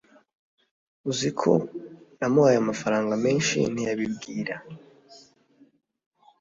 [1.09, 1.49] Uziko
[2.19, 4.55] namuhaye amafaranga meshi ntiyabibwira